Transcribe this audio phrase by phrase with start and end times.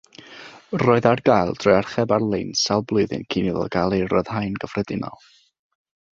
[0.83, 5.23] Roedd ar gael drwy archeb ar-lein sawl blwyddyn cyn iddo gael ei ryddhau'n gyffredinol.